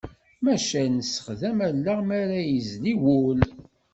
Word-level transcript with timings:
Maca 0.43 0.81
nessexdam 0.87 1.59
allaɣ 1.69 1.99
mi 2.07 2.15
ara 2.21 2.39
yezli 2.49 2.93
wul. 3.03 3.39